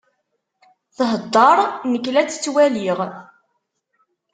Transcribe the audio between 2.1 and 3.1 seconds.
la tt-ttwaliɣ.